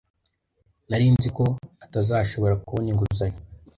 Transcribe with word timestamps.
Nari 0.89 1.05
nzi 1.15 1.29
ko 1.37 1.45
atazashobora 1.85 2.59
kubona 2.65 2.87
inguzanyo. 2.91 3.39